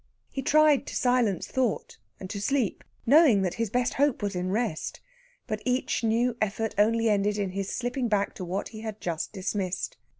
He 0.31 0.41
tried 0.41 0.87
to 0.87 0.95
silence 0.95 1.45
thought, 1.45 1.99
and 2.19 2.27
to 2.31 2.41
sleep, 2.41 2.83
knowing 3.05 3.43
that 3.43 3.53
his 3.61 3.69
best 3.69 3.93
hope 3.93 4.23
was 4.23 4.35
in 4.35 4.49
rest; 4.49 4.99
but 5.45 5.61
each 5.63 6.03
new 6.03 6.35
effort 6.41 6.73
only 6.79 7.07
ended 7.07 7.37
in 7.37 7.51
his 7.51 7.69
slipping 7.69 8.07
back 8.07 8.33
to 8.37 8.43
what 8.43 8.69
he 8.69 8.81
had 8.81 8.99
just 8.99 9.31
dismissed. 9.31 9.97